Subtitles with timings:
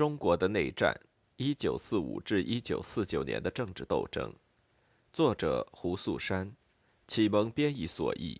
[0.00, 0.98] 中国的内战
[1.36, 4.32] （一九四五至一九四九年的政治斗争），
[5.12, 6.56] 作者胡素山，
[7.06, 8.38] 启蒙编译所译。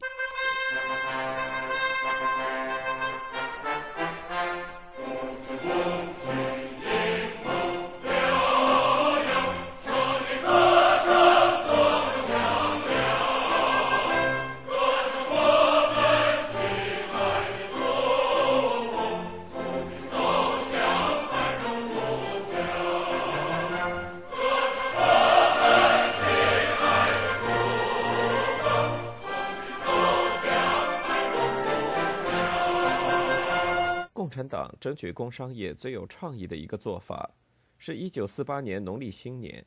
[34.31, 37.35] 共产党争取工商业最有创意的一个做法，
[37.79, 39.67] 是一九四八年农历新年，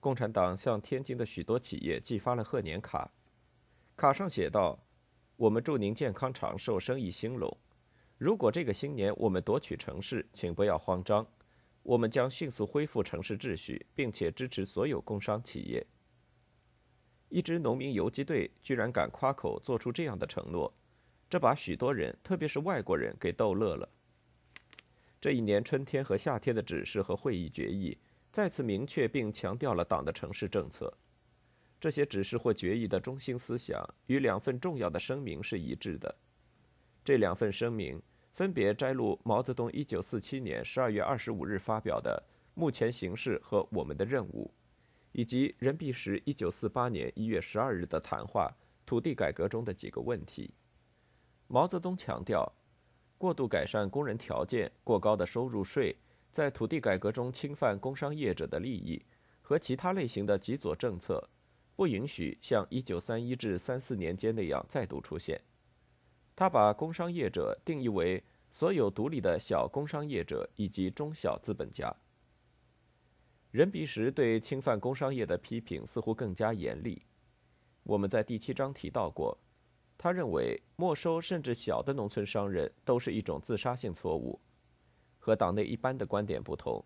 [0.00, 3.10] 共产党向天津的许多企业寄发了贺年卡，
[3.96, 4.78] 卡上写道
[5.36, 7.56] ：“我们祝您健康长寿，生意兴隆。
[8.18, 11.26] 如果这个新年我们夺取城市，请不要慌张，
[11.82, 15.86] 我们将迅速恢复城市秩序，并且支持所有工商企业。”
[17.30, 20.70] 一支农民游击队居然敢夸口做出这样的承诺，
[21.30, 23.88] 这把许多人，特别是外国人给逗乐了。
[25.22, 27.96] 这一年春天和夏天的指示和会议决议
[28.32, 30.92] 再次明确并强调了党的城市政策。
[31.78, 36.12] 这些指示或决议的中心思想与两份重要的声明是一致的。
[37.04, 42.20] 这两份声明分别摘录毛泽东1947年12月25日发表的
[42.54, 44.50] 《目前形势和我们的任务》，
[45.12, 48.48] 以及任弼时1948年1月12日的谈话
[48.84, 50.52] 《土地改革》中的几个问题。
[51.46, 52.52] 毛泽东强调。
[53.22, 55.94] 过度改善工人条件、过高的收入税，
[56.32, 59.00] 在土地改革中侵犯工商业者的利益
[59.42, 61.22] 和其他类型的极左政策，
[61.76, 65.40] 不允许像1931至34年间那样再度出现。
[66.34, 71.94] 他把工商业者定义为所有独立的小工商业者以及中小资本家。
[73.52, 77.00] 任弼时对侵犯工商业的批评似乎更加严厉。
[77.84, 79.38] 我们在第七章提到过。
[80.02, 84.36] 他认为，没收甚至小的农村商人都是一种自杀性错误。
[85.20, 86.84] 和党内一般的观点不同，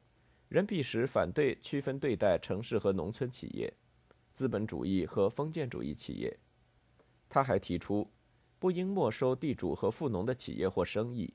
[0.50, 3.72] 任弼时反对区分对待城市和农村企业、
[4.34, 6.38] 资本主义和封建主义企业。
[7.26, 8.06] 他还提出，
[8.58, 11.32] 不应没收地主和富农的企业或生意。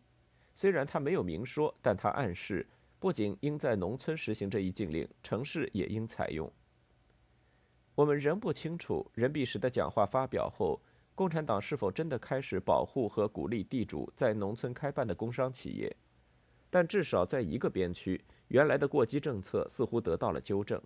[0.53, 2.69] 虽然他没有明说，但他暗示，
[2.99, 6.47] 不仅应在农村实行这一禁令，城市也应采用。
[7.95, 10.79] 我们仍不清楚任弼时的讲话发表后。
[11.21, 15.95] 共产党是否真的开始保护和鼓励地主在农村开办的工商企业？
[16.71, 20.81] 但至少在一个边区，原来的过激政策似乎得到了纠正。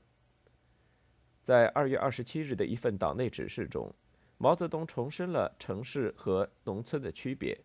[1.41, 3.89] 在二月二十七日的一份党内指示中，
[4.37, 7.57] 毛泽东重申了城市和农村的区别。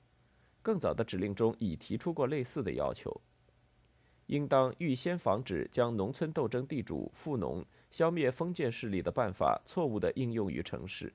[0.63, 3.21] 更早的指令中已提出过类似的要求：
[4.27, 11.13] 应当预先防止将农村斗争地主富农、消灭封建势力的办法错误地应用于城市。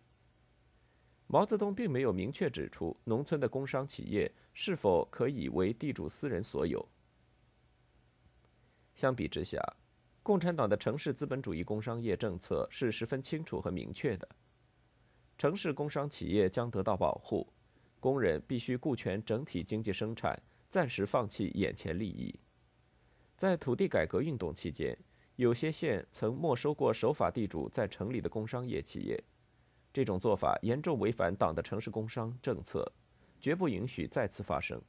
[1.28, 6.88] 毛泽东并没有明确指出农村的工商企业是否可以为地主私人所有。
[8.94, 9.60] 相比之下，
[10.22, 14.28] 共产党的城市资本主义工商业政策是十分清楚和明确的：
[15.38, 17.52] 城市工商企业将得到保护，
[18.00, 22.34] 工人必须顾全整体经济生产，暂时放弃眼前利益。
[23.36, 24.98] 在土地改革运动期间，
[25.36, 29.22] 有些县曾没收过守法地主在城里的工商业企业。
[29.96, 32.86] 这种做法严重违反党的城市工商政策，
[33.40, 34.82] 绝不允许再次发生。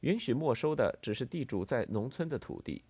[0.00, 2.82] 允许没收的只是地主在农村的土地，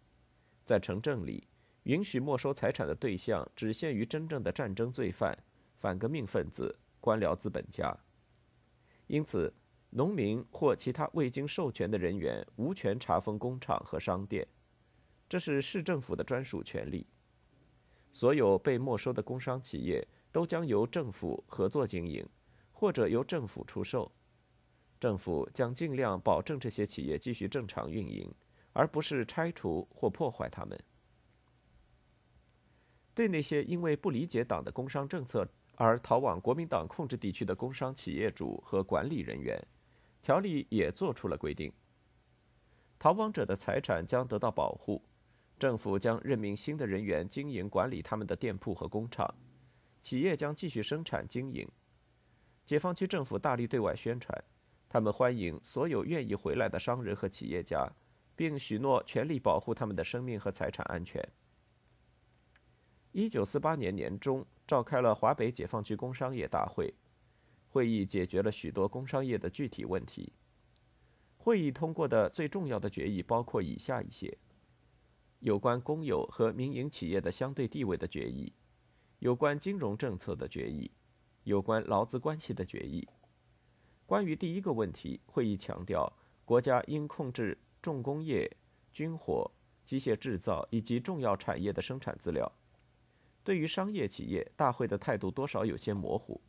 [0.65, 1.47] 在城镇里，
[1.83, 5.37] 允许没收财产的对象只限于真正的战争罪犯、
[5.79, 7.95] 反革命分子、官僚资本家。
[9.07, 9.53] 因此，
[9.91, 14.49] 农民或其他未经授权的人员无权查封工厂和商店，
[15.29, 17.07] 这是市政府的专属权利。
[18.11, 20.09] 所有被没收的工商企业。
[20.37, 22.23] 都将由政府合作经营，
[22.71, 24.13] 或者由政府出售。
[25.01, 28.31] 政府将尽量保证这些企业继续正常运营，
[28.75, 30.79] 而不是拆除或破坏它们。
[33.15, 39.59] 对那些因为不理解党的工商政策而逃往国民党控制地区的工商企业主和管理人员，
[40.21, 41.73] 条例也做出了规定：
[42.99, 45.03] 逃亡者的财产将得到保护，
[45.59, 49.35] 政府将任命新的人员经营管理他们的店铺和工厂。
[50.07, 51.69] 企业将继续生产经营。
[52.65, 54.45] 解放区政府大力对外宣传，
[54.89, 57.91] 他们欢迎所有愿意回来的商人和企业家，
[58.37, 61.21] 并许诺全力保护他们的生命和财产安全。
[63.11, 66.95] 一九四八年年中，召开了华北解放区工商业大会，
[67.71, 70.33] 会议解决了许多工商业的具体问题。
[71.37, 74.39] 会议通过的最重要的决议包括以下一些：
[75.41, 78.53] 有关公有和民营企业的相对地位的决议，
[79.21, 80.91] 有关金融政策的决议，
[81.45, 83.09] 有关劳资关系的决议。
[84.05, 86.13] 关于第一个问题，会议强调，
[86.45, 88.51] 国家应控制重工业、
[88.93, 89.51] 军火、
[89.85, 92.51] 机械制造以及重要产业的生产资料。
[93.43, 96.41] 对于商业企业，大会的态度多少有些模糊。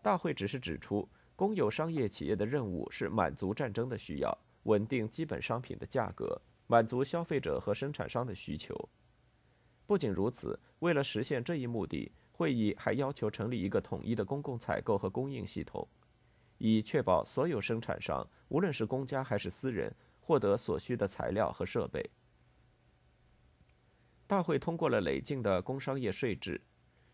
[0.00, 6.40] 大会只是指出，公有商业企业的任务是满足战争的需要，稳定基本商品的价格。
[6.70, 8.88] 满足消费者和生产商的需求。
[9.88, 15.88] 不仅如此，为了实现这一目的，会议还要求成立一个统一的公共采购和供应系统，
[16.58, 19.90] 以确保所有生产商，无论是公家还是私人，
[20.20, 22.04] 获得所需的材料和设备。
[24.26, 26.60] 大会通过了累进的工商业税制，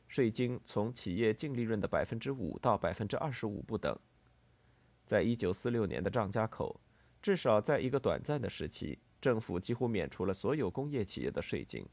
[0.08, 3.96] 税金从企业净利润的百分之五到百分之二十五不等。
[5.06, 6.80] 在一九四六年的张家口，
[7.22, 8.98] 至少在一个短暂的时期。
[9.20, 11.86] 政府几乎免除了所有工业企业的税金。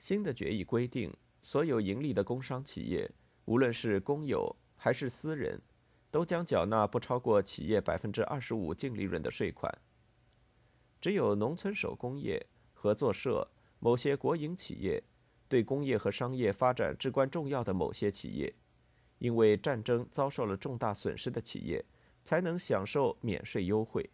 [0.00, 3.08] 新的决议规定，所有盈利的工商企业，
[3.44, 5.60] 无论是公有还是私人，
[6.10, 9.70] 都将缴纳不超过企业百分之二十五净利润的税款。
[11.02, 13.46] 只有农村手工业、合作社、
[13.78, 15.02] 某些国营企业，
[15.48, 18.54] 对工业和商业发展至关重要的某些企业，
[19.18, 21.84] 因为战争遭受了重大损失的企业，
[22.24, 24.08] 才能享受免税优惠。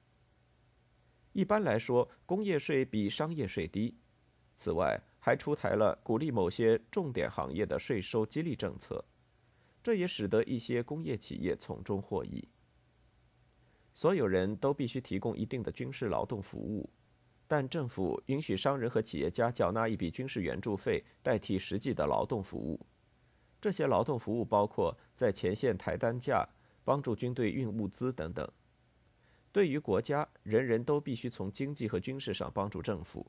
[1.32, 3.94] 一般来说，工业税比商业税低。
[4.56, 9.04] 此外，还出台了鼓励某些重点行业的税收激励政策，
[9.82, 12.48] 这也使得一些工业企业从中获益。
[13.92, 16.88] 所有人都必须提供一定的军事劳动服务，
[17.48, 22.78] 但政府允许商人和企业家缴纳一笔军事援助费，代替实际的劳动服务。
[23.60, 26.48] 这些劳动服务包括在前线抬担架、
[26.84, 28.48] 帮助军队运物资等等。
[29.50, 33.26] 对于国家，人人都必须从经济和军事上帮助政府。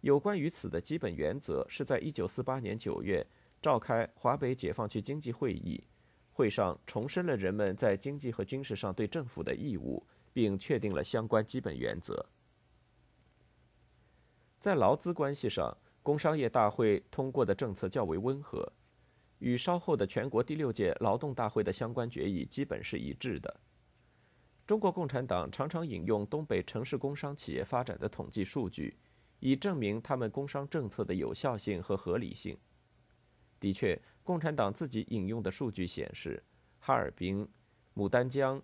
[0.00, 3.26] 有关于此的基本原则是在1948年9月
[3.60, 5.82] 召开华北解放区经济会议，
[6.30, 12.24] 会上重申了人们在经济和军事上对政府的义务，并确定了相关基本原则。
[14.60, 18.72] 在劳资关系上，工商业大会通过的政策较为温和，
[19.40, 23.60] 与稍后的全国第六届劳动大会的相关决议基本是一致的。
[24.64, 28.96] 中国共产党常常引用东北城市工商企业发展的统计数据，
[29.40, 32.56] 以证明他们工商政策的有效性和合理性。
[33.60, 36.42] 的确，共产党自己引用的数据显示，
[36.78, 37.48] 哈尔滨、
[37.94, 38.62] 牡丹江、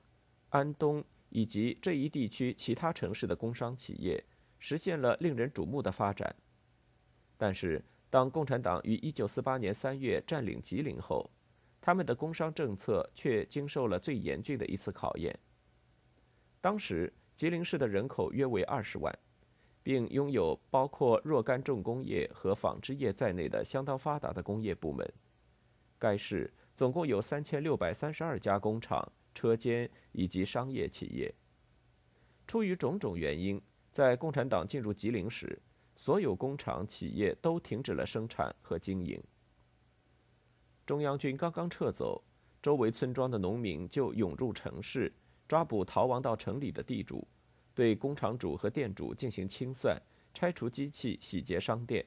[0.51, 4.23] 安东以及这一地区其他城市的工商企业
[4.59, 6.35] 实现了令人瞩目的发展。
[7.37, 11.29] 但是，当共产党于1948年3月占领吉林后，
[11.81, 15.37] 他们的工商政策却经受了最严峻的一次考验。
[16.61, 19.13] 当时，吉林市的人口约为二十万，
[19.85, 25.09] 并拥有包括若干重工业和纺织业在内的相当发达的工业部门。
[25.99, 31.33] 该市总共有三千六百三十二家工厂、车间以及商业企业。
[32.47, 35.57] 出于种种原因，在共产党进入吉林时，
[35.95, 39.23] 所有工厂企业都停止了生产和经营。
[40.85, 42.25] 中央军刚刚撤走，
[42.61, 45.13] 周围村庄的农民就涌入城市。
[45.47, 47.29] 抓捕逃亡到城里的地主，
[47.75, 50.01] 对工厂主和店主进行清算，
[50.33, 52.07] 拆除机器，洗劫商店。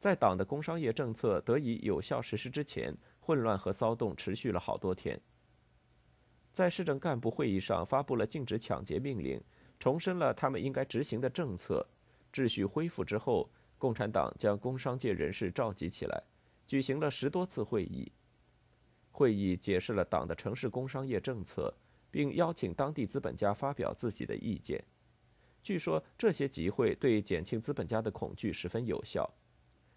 [0.00, 5.20] 在党的工商业政策得以有效实施之前，混乱和骚动持续了好多天。
[6.52, 9.40] 在市政干部会议上发布了禁止抢劫命令，
[9.78, 11.86] 重申了他们应该执行的政策。
[12.32, 13.48] 秩序恢复之后，
[13.78, 16.22] 共产党将工商界人士召集起来，
[16.66, 18.10] 举行了十多次会议。
[19.10, 21.74] 会议解释了党的城市工商业政策。
[22.10, 24.82] 并邀请当地资本家发表自己的意见。
[25.62, 29.28] 据说这些集会对减轻资本家的恐惧十分有效，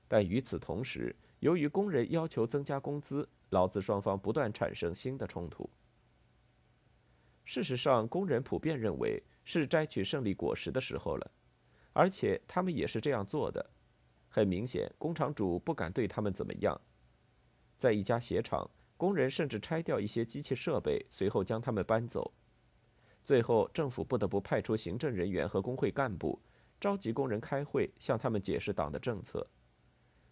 [0.07, 5.69] 但与此同时，由于工人要求增加工资，劳资双方不断产生新的冲突。
[7.45, 11.31] 事实上，工人普遍认为是摘取胜利果实的时候了，
[11.93, 13.69] 而且他们也是这样做的。
[14.29, 16.79] 很明显，工厂主不敢对他们怎么样。
[17.77, 18.69] 在一家鞋厂。
[19.01, 22.31] 工人甚至拆掉一些机器设备，随后将他们搬走。
[23.25, 26.39] 最后，政府不得不派出行政人员和工会干部，
[26.79, 29.49] 召集工人开会，向他们解释党的政策。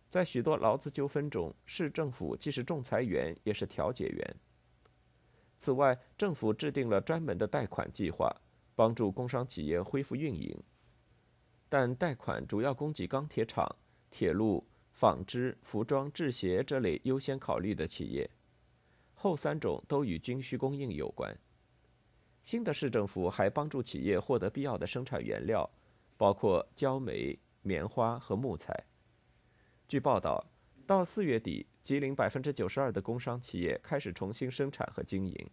[0.08, 4.36] 在许多劳资纠纷中，市政府既是仲裁员，也是调解员。
[5.58, 8.32] 此外，政府制定了专门的贷款计划，
[8.76, 10.56] 帮助工商企业恢复运营。
[11.70, 13.76] 但贷款主要供给钢铁厂、
[14.12, 18.30] 铁路、纺织、服装、制鞋这类优先考虑的企业。
[19.22, 21.38] 后三种都与军需供应有关。
[22.42, 25.70] 新的市政府还帮助企业获得必要的生产原料，
[26.16, 28.86] 包括焦煤、棉花和木材。
[29.90, 30.50] 据报道，
[30.88, 35.50] 到四月底，吉林百分之九十二的工商企业开始重新生产和经营。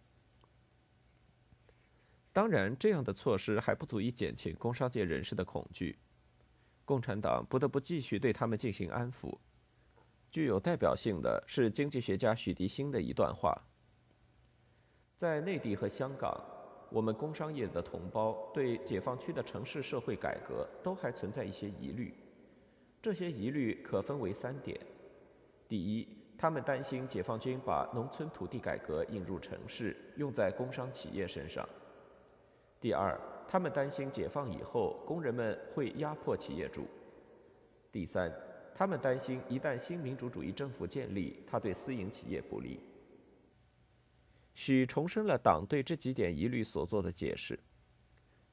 [2.31, 5.99] 当然，这样的措施还不足以减轻工商界人士的恐惧。
[6.85, 9.37] 共产党不得不继续对他们进行安抚。
[10.29, 13.59] 具有代表性的是经济学家许涤新的一段话：
[15.15, 16.39] 在内地和香港，
[16.91, 22.13] 我们工商业的同胞对解放区的城市社会改革都还存在一些疑虑。
[23.01, 24.79] 这些疑虑可分为三点：
[25.67, 26.07] 第一，
[26.37, 31.67] 他们担心解放军把农村土地改革引入城市，用在工商企业身上。
[32.79, 36.83] 第二，他们担心解放以后工人们会压迫企业主；
[37.91, 38.31] 第三，
[38.77, 42.79] 他们担心一旦新民主主义政府建立，他对私营企业不利。
[44.53, 47.59] 许重申了党对这几点疑虑所做的解释。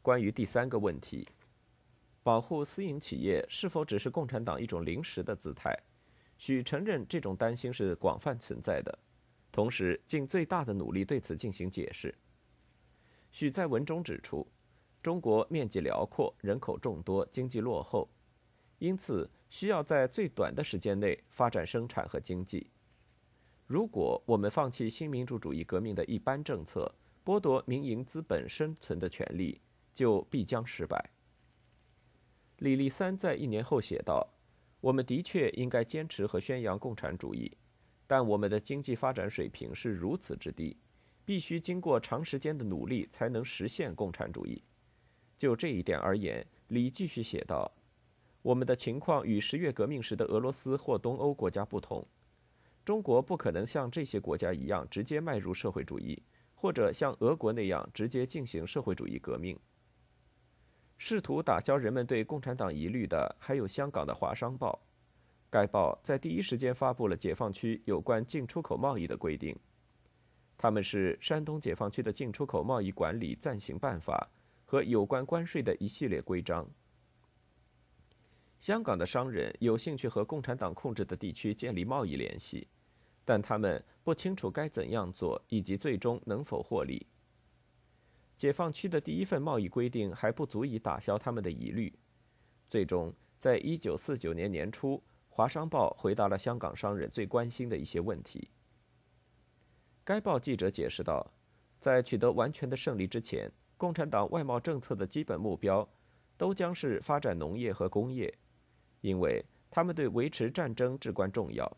[0.01, 1.29] 关于第三个问题，
[2.23, 5.79] 保护私营企业是否只是共产党一种临时的姿态？
[6.39, 8.99] 许承认这种担心是广泛存在的，
[9.53, 12.15] 同时尽最大的努力对此进行解释。
[13.31, 14.47] 许在文中指出，
[15.03, 18.09] 中国面积辽阔，人口众多，经济落后，
[18.79, 22.67] 因此需要在最短的时间内发展生产和经济。
[23.69, 26.93] 如果我们放弃新民主主义革命的一般政策，
[27.25, 29.61] 剥夺民营资本生存的权利，
[29.95, 31.09] 就必将失败。
[32.59, 34.29] 李立三在一年后写道
[34.83, 37.57] ：“我们的确应该坚持和宣扬共产主义，
[38.09, 40.77] 但我们的经济发展水平是如此之低。”
[41.25, 44.61] 必须经过长时间的努力才能实现共产主义。
[45.39, 47.71] 就这一点而言，李继续写道
[48.45, 52.07] ：“我们的情况与十月革命时的俄罗斯或东欧国家不同。
[52.85, 56.23] 中国不可能像这些国家一样直接迈入社会主义，
[56.55, 59.59] 或者像俄国那样直接进行社会主义革命。”
[60.99, 64.79] 试图打消人们对共产党疑虑的还有香港的《华商报》，
[65.49, 69.59] 该报在第一时间发布了解放区有关进出口贸易的规定。
[70.59, 74.29] 他们是山东解放区的进出口贸易管理暂行办法
[74.67, 76.69] 和有关关税的一系列规章。
[78.65, 82.67] 香港的商人有兴趣和共产党控制的地区建立贸易联系，
[83.23, 87.07] 但他们不清楚该怎样做以及最终能否获利。
[88.39, 91.93] 解放区的第一份贸易规定还不足以打消他们的疑虑。
[92.71, 94.97] 最终，在一九四九年年初，
[95.29, 98.49] 《华商报》回答了香港商人最关心的一些问题。
[100.05, 101.31] 该报记者解释道，
[101.81, 105.87] 在取得完全的胜利之前，共产党外贸政策的基本目标
[106.39, 108.35] 都将是发展农业和工业，
[109.05, 111.71] 因为他们对维持战争至关重要。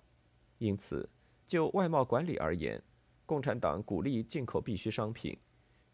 [0.59, 1.09] 因此，
[1.49, 2.81] 就外贸管理而言，
[3.27, 5.37] 共产党鼓励进口必需商品，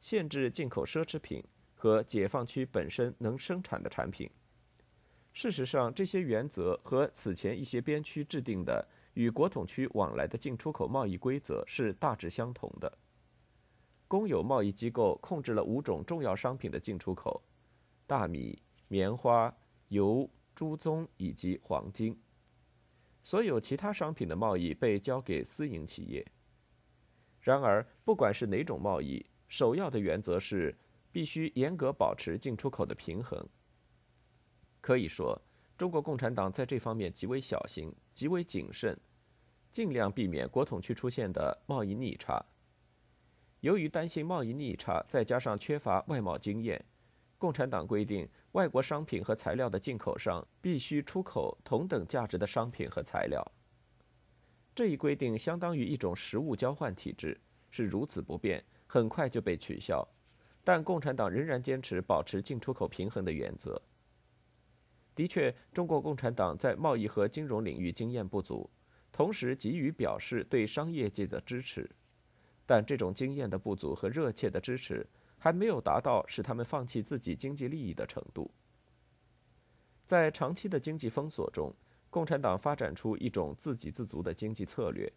[0.03, 1.43] 限制进口奢侈品
[1.75, 4.29] 和解放区本身能生产的产品。
[5.33, 8.87] 事实上，这些原则和此前一些边区制定的。
[9.15, 12.91] 与国统区往来的进出口贸易规则是大致相同的。
[14.09, 17.43] 公有贸易机构控制了五种重要商品的进出口：
[18.07, 19.55] 大米、棉花、
[19.89, 22.21] 油、猪棕以及黄金。
[23.23, 26.27] 所有其他商品的贸易被交给私营企业。
[27.41, 30.77] 然而，不管是哪种贸易，首要的原则是
[31.11, 33.49] 必须严格保持进出口的平衡。
[34.81, 35.41] 可以说。
[35.75, 38.97] 中国共产党在这方面极为小心、极为谨慎，
[39.73, 42.45] 尽量避免国统区出现的贸易逆差。
[43.61, 46.85] 由于担心贸易逆差，再加上缺乏外贸经验，
[47.43, 53.45] 共产党规定外国商品和材料的进口商必须出口同等价值的商品和材料。
[54.77, 57.37] 这一规定相当于一种实物交换体制，
[57.69, 60.07] 是如此不便，很快就被取消。
[60.63, 63.83] 但共产党仍然坚持保持进出口平衡的原则。
[65.17, 68.71] 的确，中国共产党在贸易和金融领域经验不足，
[69.11, 71.91] 同时急于表示对商业界的支持，
[72.65, 75.05] 但这种经验的不足和热切的支持
[75.43, 78.49] 还没有达到使他们放弃自己经济利益的程度。
[80.07, 81.75] 在长期的经济封锁中，
[82.11, 85.13] 共产党发展出一种自给自足的经济策略，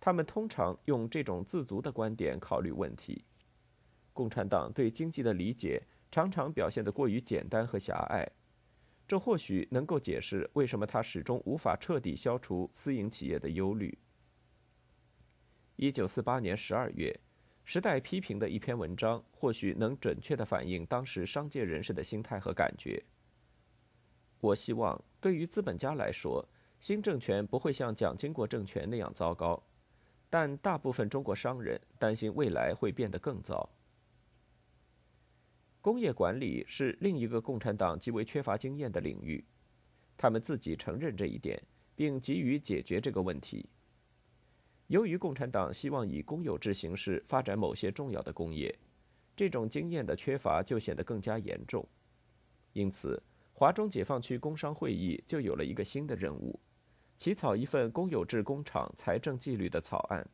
[0.00, 3.24] 他们通常用这种自足的观点考虑问题。
[4.12, 5.80] 共产党对经济的理解
[6.10, 8.28] 常常表现得过于简单和狭隘。
[9.06, 13.96] 这或许能够解释为什么他始终无法彻底消除私营企业的忧虑。
[15.76, 17.08] 一九四八年十二月，
[17.70, 23.04] 《时代》批评的一篇文章，或许能准确地反映当时商界人士的心态和感觉。
[24.40, 26.42] 我希望，对于资本家来说，
[26.80, 29.62] 新政权不会像蒋经国政权那样糟糕，
[30.30, 33.68] 但大部分中国商人担心未来会变得更糟。
[35.82, 39.44] 工业管理是另一个共产党极为缺乏经验的领域。
[40.16, 41.62] 他们自己承认这一点，
[41.94, 43.68] 并急于解决这个问题。
[44.88, 48.74] 由于共产党希望以公有制形式发展某些重要的工业，
[49.36, 51.86] 这种经验的缺乏就显得更加严重。
[52.72, 56.58] 因此，华中解放区工商会议就有了一个新的任务：
[57.18, 60.26] 起草一份公有制工厂财政纪律的草案。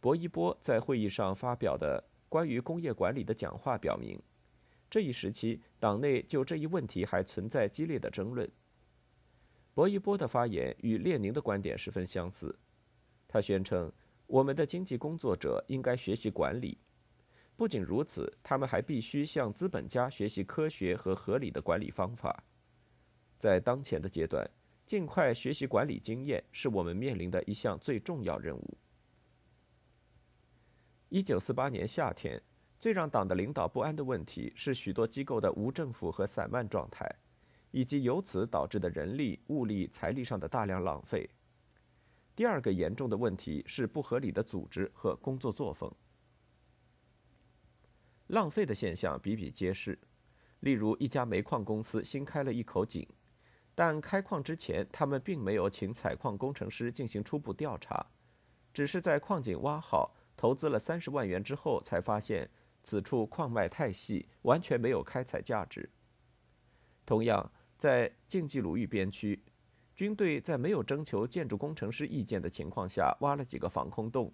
[0.00, 4.18] 薄一波在会议上发表的关于工业管理的讲话表明。
[4.88, 8.50] 这一时期，党内就这一问题还存在激烈的争论。
[9.74, 12.58] 薄一波的发言与列宁的观点十分相似。
[13.28, 13.92] 他宣称，
[14.26, 16.78] 我们的经济工作者应该学习管理。
[17.56, 22.44] 不仅如此，他们还必须向资本家学习科学和合理的管理方法。
[23.38, 24.48] 在当前的阶段，
[24.84, 28.78] 尽快学习管理经验是我们面临的一项最重要任务。
[31.08, 32.42] 一九四八年夏天。
[32.78, 37.10] 最让党的领导不安的问题是许多机构的无政府和散漫状态，
[37.70, 41.28] 以及由此导致的人力、物力、财力上的大量浪费。
[42.36, 45.90] 第二个严重的问题是不合理的组织和工作作风。
[48.28, 49.98] 浪费的现象比比皆是，
[50.60, 53.08] 例如一家煤矿公司新开了一口井，
[53.74, 58.06] 但开矿之前他们并没有请采矿工程师进行初步调查，
[58.72, 62.48] 只是在矿井挖好、投资了三十万元之后才发现。
[62.88, 65.90] 此处矿脉太细，完全没有开采价值。
[67.04, 69.42] 同样，在晋冀鲁豫边区，
[69.96, 74.30] 军队在没有征求建筑工程师意见的情况下挖了几个防空洞，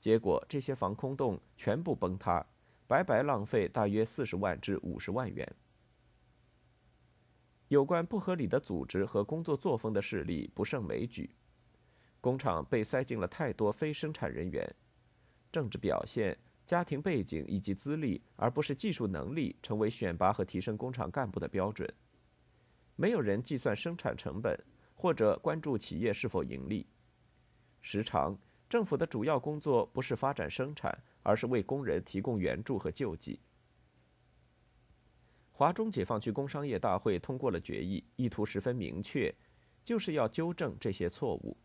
[0.00, 2.44] 结果这些防空洞全部崩塌，
[2.88, 5.48] 白白浪费大约四十万至五十万元。
[7.68, 11.30] 有关不合理的组织和工作作风的事例不胜枚举，
[12.20, 14.68] 工厂被塞进了太多非生产人员，
[15.52, 16.36] 政治表现。
[16.66, 21.90] 家庭背景以及资历，而不是技术能力，成为选拔和提升工厂干部的标准。
[22.94, 24.54] 没有人计算生产成本，
[24.98, 26.84] 或者关注企业是否盈利。
[27.80, 28.36] 时常，
[28.68, 33.38] 政府的主要工作不是发展生产，而是为工人提供援助和救济。
[35.52, 39.32] 华中解放区工商业大会通过了决议，意图十分明确，
[39.84, 41.56] 就是要纠正这些错误。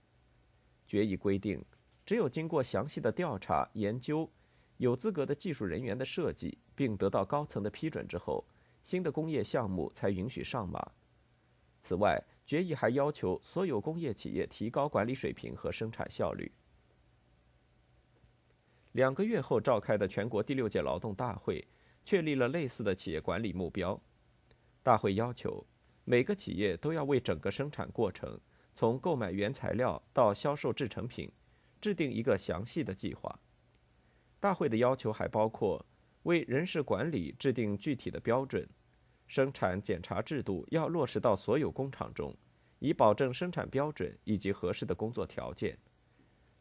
[0.85, 1.65] 决议规定，
[2.05, 4.29] 只有经过详细的调查研究。
[4.77, 8.45] 有资格的技术人员的设计，并得到高层的批准之后，
[8.83, 10.91] 新的工业项目才允许上马。
[11.81, 12.21] 此外，
[12.53, 16.51] 决议还要求所有工业企业提高管理水平和生产效率。
[18.91, 21.67] 两个月后召开的全国第六届劳动大会，
[22.05, 23.99] 确立了类似的企业管理目标。
[24.83, 25.65] 大会要求
[26.03, 28.39] 每个企业都要为整个生产过程，
[28.75, 31.31] 从购买原材料到销售制成品，
[31.81, 33.39] 制定一个详细的计划。
[34.39, 35.83] 大会的要求还包括
[36.21, 38.69] 为人事管理制定具体的标准，
[39.27, 42.35] 生产检查制度要落实到所有工厂中，
[42.79, 45.77] 以保证生产标准以及合适的工作条件。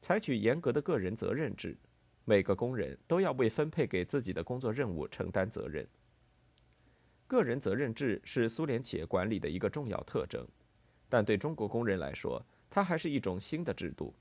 [0.01, 1.77] 采取严格的个人责任制，
[2.25, 5.87] 每个工人都要为分配给自己的工作任务承担责任。
[7.27, 10.47] 个人责任制是苏联企业管理的一个重要特征，
[11.09, 14.15] 但对中国工人来说，它还是一种新的制度。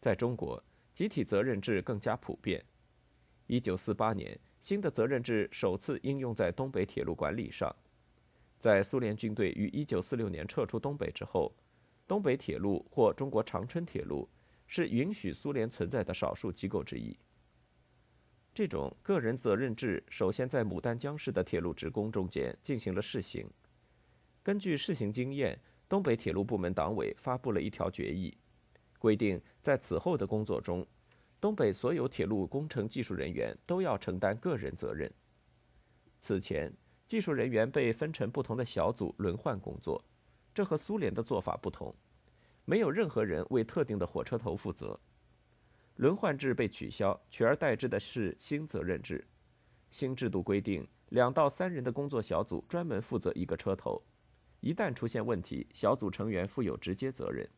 [0.00, 0.62] 在中国。
[0.92, 2.62] 集体责任制更加普遍。
[3.46, 7.74] 一九四八年，新的责任制首次应用在东北铁路管理上。
[8.58, 11.50] 在苏联军队于一九四六年撤出东北之后，
[12.06, 14.28] 东北铁路或中国长春铁路
[14.66, 17.16] 是允许苏联存在的少数机构之一。
[18.52, 23.48] 这种个人责任制首先在牡丹江市的铁路职工中间进行了试行。
[24.42, 28.36] 根据试行经验，东北铁路部门党委发布了一条决议。
[28.98, 30.86] 规定，在此后的工作中，
[31.40, 35.10] 东北所有铁路工程技术人员都要承担个人责任。
[36.20, 36.70] 此前，
[37.06, 40.04] 技术人员被分成不同的小组轮换工作，
[40.54, 41.94] 这和苏联的做法不同，
[42.66, 45.00] 没有任何人为特定的火车头负责。
[45.96, 49.26] 轮换制被取消，取而代之的是新责任制。
[49.90, 54.02] 新制度规定，两到三人的工作小组专门负责一个车头，
[54.60, 57.48] 一旦出现问题，小组成员负有直接责任。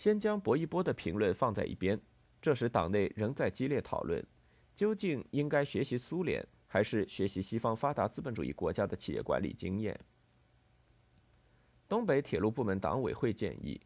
[0.00, 2.00] 先将薄一波的评论放在一边，
[2.40, 4.26] 这时党内仍在激烈讨论，
[4.74, 10.00] 究竟应该学习苏联，还是学习西方发达资本主义国家的企业管理经验。
[11.86, 13.78] 东北铁路部门党委会建议，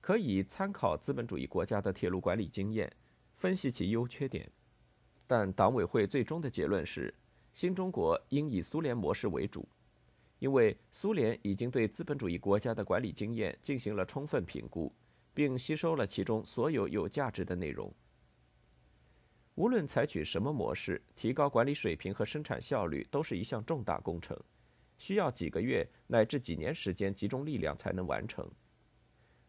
[0.00, 2.88] 可以参考资本主义国家的铁路管理经验，
[3.34, 4.48] 分析其优缺点。
[5.26, 7.12] 但党委会最终的结论是，
[7.52, 9.68] 新中国应以苏联模式为主，
[10.38, 14.94] 因为苏联已经对资本主义国家的管理经验进行了充分评估。
[15.36, 17.92] 并吸收了其中所有有价值的内容。
[19.54, 24.34] 无论采取什么模式，提高管理水平和生产效率都是一项重大工程，
[24.96, 28.50] 需要几个月乃至几年时间集中力量才能完成。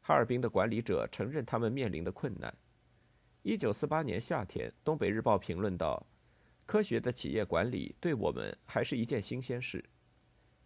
[0.02, 2.54] 哈尔滨的管理者承认他们面临的困难。
[3.44, 6.06] 一九四八年夏天，《东北日报》评论道
[6.68, 9.82] ：“科学的企业管理对我们还是一件新鲜事。”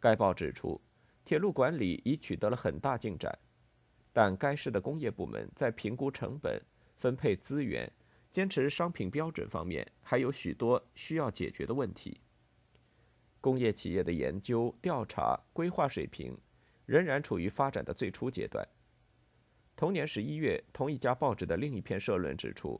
[0.01, 0.81] 该报指出，
[1.23, 3.37] 铁路管理已取得了很大进展，
[4.13, 6.61] 但该市的工业部门在评估成本、
[6.97, 7.91] 分配资源、
[8.31, 12.19] 坚持商品标准方面还有许多需要解决的问题。
[13.39, 16.37] 工业企业的研究、调查、规划水平
[16.85, 18.67] 仍然处于发展的最初阶段。
[19.75, 22.79] 同年十一月，同一家报纸的另一篇社论指出，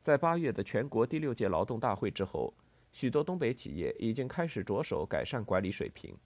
[0.00, 2.52] 在八月的全国第六届劳动大会之后，
[2.90, 6.16] 许多东北企业已经开始着手改善管理水平，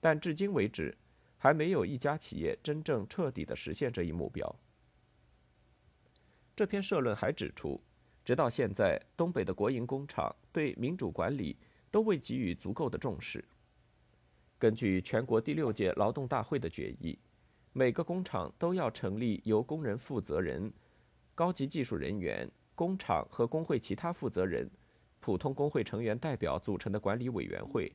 [0.00, 0.96] 但至今为止，
[1.42, 4.54] 还没有一家企业真正彻底的实现这一目标。
[6.54, 7.80] 这篇社论还指出，
[8.22, 11.56] 直到现在，东北的国营工厂对民主管理
[11.90, 13.42] 都未给予足够的重视。
[14.58, 17.18] 根据全国第六届劳动大会的决议。
[17.72, 20.72] 每个工厂都要成立由工人负责人、
[21.36, 24.68] 高级技术人员、工厂和工会其他负责人、
[25.20, 27.92] 普通工会成员代表组成的管理委员会。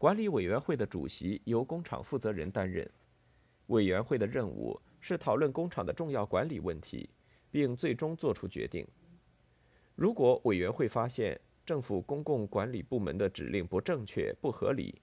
[0.00, 2.90] 管理委员会的主席由工厂负责人担任。
[3.66, 7.10] 委员会的任务是讨论工厂的重要管理问题，
[7.50, 8.88] 并最终作出决定。
[9.94, 15.02] 如果委员会发现政府公共管理部门的指令不正确、不合理，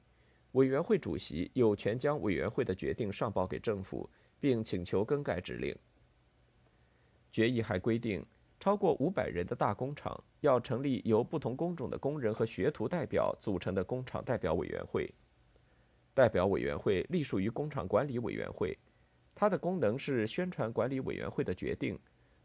[0.54, 5.78] 委员会主席有权将委员会的决定上报给政府，并请求更改指令。
[7.32, 8.26] 决议还规定，
[8.60, 15.12] 超过五百人的大工厂要成立由不同工种的工人和学徒代表组成的工厂代表委员会。
[16.14, 18.78] 代表委员会隶属于工厂管理委员会，
[19.36, 21.98] 它的功能是宣传管理委员会的决定，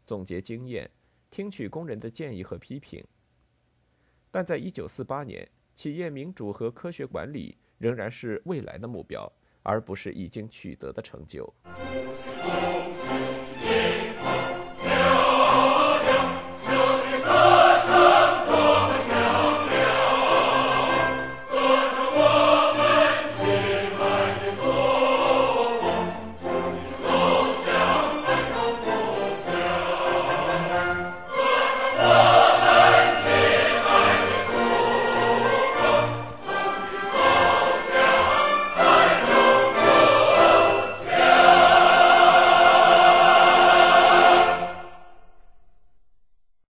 [0.05, 0.89] 总结经验，
[1.31, 3.03] 听取工人的建议和批评。
[4.29, 7.57] 但在一九四八年，企业民主和科学管理。
[7.79, 9.29] 仍然是未来的目标，
[9.61, 11.53] 而不是已经取得的成就。